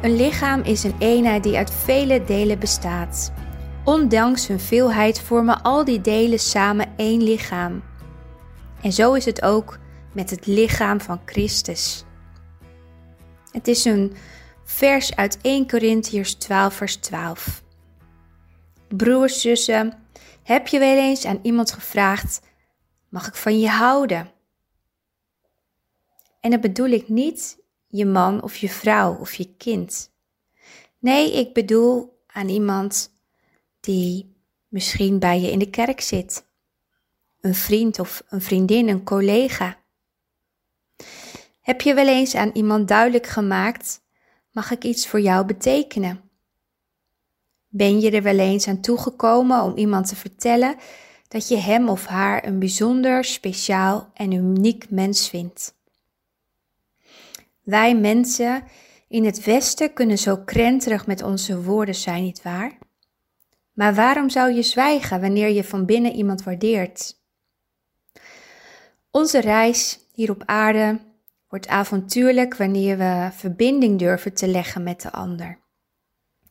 [0.00, 3.32] Een lichaam is een eenheid die uit vele delen bestaat.
[3.84, 7.82] Ondanks hun veelheid vormen al die delen samen één lichaam.
[8.82, 9.78] En zo is het ook
[10.14, 12.04] met het lichaam van Christus.
[13.50, 14.12] Het is een
[14.64, 17.62] vers uit 1 Corinthiërs 12, vers 12.
[18.88, 19.92] Broers, zussen,
[20.42, 22.40] heb je wel eens aan iemand gevraagd:
[23.08, 24.30] Mag ik van je houden?
[26.40, 27.59] En dat bedoel ik niet
[27.90, 30.10] je man of je vrouw of je kind.
[30.98, 33.12] Nee, ik bedoel aan iemand
[33.80, 34.36] die
[34.68, 36.44] misschien bij je in de kerk zit.
[37.40, 39.78] Een vriend of een vriendin, een collega.
[41.60, 44.00] Heb je wel eens aan iemand duidelijk gemaakt:
[44.50, 46.20] mag ik iets voor jou betekenen?
[47.68, 50.76] Ben je er wel eens aan toegekomen om iemand te vertellen
[51.28, 55.78] dat je hem of haar een bijzonder, speciaal en uniek mens vindt?
[57.70, 58.62] Wij mensen
[59.08, 62.78] in het Westen kunnen zo krenterig met onze woorden zijn, niet waar?
[63.72, 67.18] Maar waarom zou je zwijgen wanneer je van binnen iemand waardeert?
[69.10, 70.98] Onze reis hier op aarde
[71.48, 75.58] wordt avontuurlijk wanneer we verbinding durven te leggen met de ander.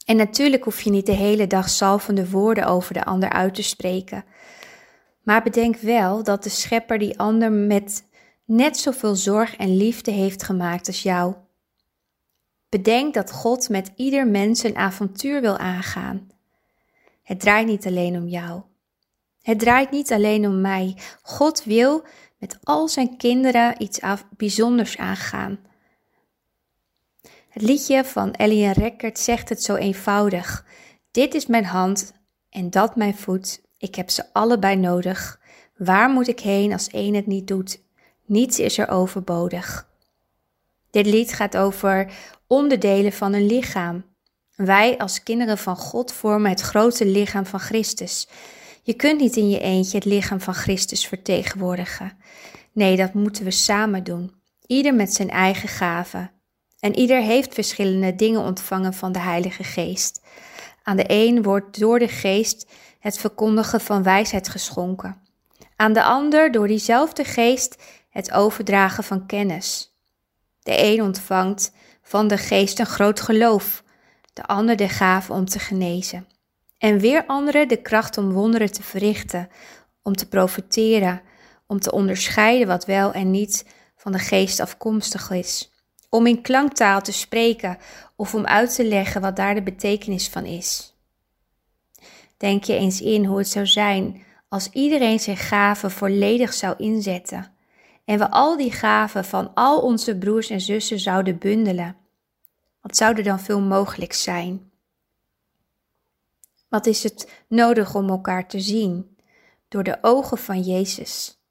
[0.05, 3.63] En natuurlijk hoef je niet de hele dag zalvende woorden over de ander uit te
[3.63, 4.25] spreken.
[5.23, 8.07] Maar bedenk wel dat de schepper die ander met
[8.49, 11.35] net zoveel zorg en liefde heeft gemaakt als jou.
[12.69, 16.29] Bedenk dat God met ieder mens een avontuur wil aangaan.
[17.23, 18.61] Het draait niet alleen om jou.
[19.41, 20.97] Het draait niet alleen om mij.
[21.21, 22.05] God wil
[22.37, 23.99] met al zijn kinderen iets
[24.37, 25.59] bijzonders aangaan.
[27.49, 30.65] Het liedje van Ellie Reckert zegt het zo eenvoudig.
[31.11, 32.13] Dit is mijn hand
[32.49, 33.61] en dat mijn voet.
[33.77, 35.39] Ik heb ze allebei nodig.
[35.77, 37.87] Waar moet ik heen als één het niet doet?
[38.29, 39.87] Niets is er overbodig.
[40.91, 42.11] Dit lied gaat over
[42.47, 44.05] onderdelen van een lichaam.
[44.55, 48.27] Wij als kinderen van God vormen het grote lichaam van Christus.
[48.83, 52.17] Je kunt niet in je eentje het lichaam van Christus vertegenwoordigen.
[52.71, 54.31] Nee, dat moeten we samen doen.
[54.65, 56.31] Ieder met zijn eigen gaven.
[56.79, 60.21] En ieder heeft verschillende dingen ontvangen van de Heilige Geest.
[60.83, 62.67] Aan de een wordt door de Geest
[62.99, 65.21] het verkondigen van wijsheid geschonken.
[65.75, 67.75] Aan de ander door diezelfde Geest
[68.09, 69.93] het overdragen van kennis.
[70.59, 71.71] De een ontvangt
[72.01, 73.83] van de Geest een groot geloof,
[74.33, 76.27] de ander de gave om te genezen.
[76.77, 79.49] En weer anderen de kracht om wonderen te verrichten,
[80.03, 81.21] om te profiteren,
[81.67, 83.65] om te onderscheiden wat wel en niet
[83.95, 85.71] van de geest afkomstig is,
[86.09, 87.77] om in klanktaal te spreken
[88.15, 90.93] of om uit te leggen wat daar de betekenis van is.
[92.37, 97.57] Denk je eens in hoe het zou zijn als iedereen zijn gaven volledig zou inzetten
[98.09, 101.97] en we al die gaven van al onze broers en zussen zouden bundelen.
[102.81, 104.71] Wat zou er dan veel mogelijk zijn?
[106.69, 109.17] Wat is het nodig om elkaar te zien?
[109.67, 111.43] Door de ogen van Jezus.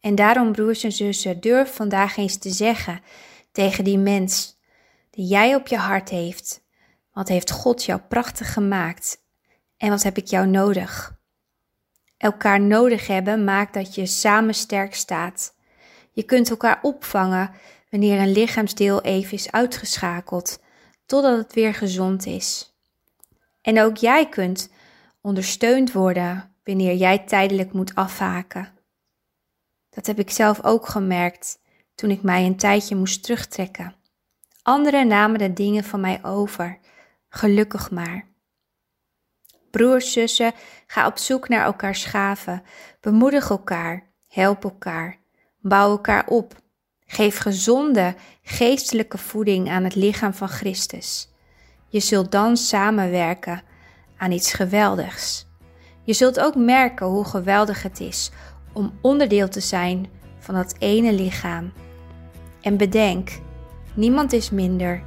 [0.00, 3.00] En daarom, broers en zussen, durf vandaag eens te zeggen
[3.52, 4.58] tegen die mens
[5.10, 6.62] die jij op je hart heeft:
[7.12, 9.22] Wat heeft God jou prachtig gemaakt?
[9.76, 11.18] En wat heb ik jou nodig?
[12.16, 15.58] Elkaar nodig hebben maakt dat je samen sterk staat.
[16.20, 17.50] Je kunt elkaar opvangen
[17.90, 20.62] wanneer een lichaamsdeel even is uitgeschakeld,
[21.06, 22.76] totdat het weer gezond is.
[23.62, 24.70] En ook jij kunt
[25.20, 28.68] ondersteund worden wanneer jij tijdelijk moet afhaken.
[29.90, 31.58] Dat heb ik zelf ook gemerkt
[31.94, 33.94] toen ik mij een tijdje moest terugtrekken.
[34.62, 36.78] Anderen namen de dingen van mij over,
[37.28, 38.28] gelukkig maar.
[39.70, 40.52] Broers, zussen,
[40.86, 42.62] ga op zoek naar elkaars gaven,
[43.00, 45.19] bemoedig elkaar, help elkaar,
[45.60, 46.54] bouw elkaar op.
[47.06, 51.28] Geef gezonde, geestelijke voeding aan het lichaam van Christus.
[51.88, 53.62] Je zult dan samenwerken
[54.16, 55.46] aan iets geweldigs.
[56.02, 58.30] Je zult ook merken hoe geweldig het is
[58.72, 60.06] om onderdeel te zijn
[60.38, 61.72] van dat ene lichaam.
[62.60, 63.30] En bedenk,
[63.94, 65.02] niemand is minder,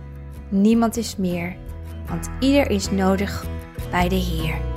[0.50, 1.56] niemand is meer,
[2.07, 3.45] want ieder is nodig
[3.92, 4.73] bij de Heer.